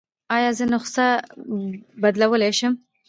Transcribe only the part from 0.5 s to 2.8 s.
زه نسخه بدلولی شم؟